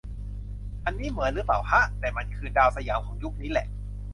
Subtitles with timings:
[0.85, 3.67] อันนี้เหมือน รึเปล่าฮะ แต่มันคือดาวสยามของยุคนี้แหละ